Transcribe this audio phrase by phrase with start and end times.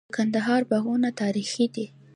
[0.07, 1.85] د کندهار باغونه تاریخي دي.